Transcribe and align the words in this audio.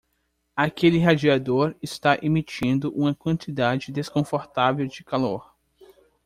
Aquele 0.55 0.97
radiador 0.99 1.75
está 1.79 2.17
emitindo 2.23 2.91
uma 2.95 3.13
quantidade 3.13 3.91
desconfortável 3.91 4.87
de 4.87 5.03
calor. 5.03 5.55